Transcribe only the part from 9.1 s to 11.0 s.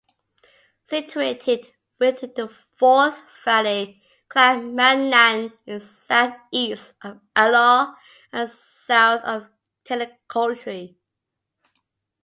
of Tillicoultry.